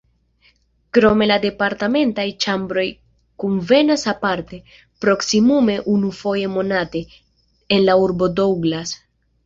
Krome 0.97 1.27
la 1.31 1.35
parlamentaj 1.59 2.25
ĉambroj 2.47 2.87
kunvenas 3.45 4.07
aparte, 4.15 4.61
proksimume 5.07 5.79
unufoje 5.95 6.53
monate, 6.59 7.07
en 7.79 7.89
la 7.89 8.03
urbo 8.09 8.35
Douglas. 8.43 9.01